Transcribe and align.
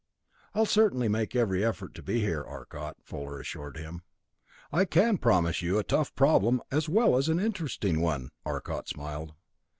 "I'll 0.55 0.65
certainly 0.65 1.07
make 1.07 1.35
every 1.35 1.63
effort 1.63 1.93
to 1.93 2.01
be 2.01 2.21
here, 2.21 2.43
Arcot," 2.43 2.97
Fuller 3.03 3.39
assured 3.39 3.77
him. 3.77 4.01
"I 4.71 4.83
can 4.83 5.19
promise 5.19 5.61
you 5.61 5.77
a 5.77 5.83
tough 5.83 6.15
problem 6.15 6.59
as 6.71 6.89
well 6.89 7.17
as 7.17 7.29
an 7.29 7.39
interesting 7.39 8.01
one." 8.01 8.31
Arcot 8.43 8.87
smiled. 8.87 9.33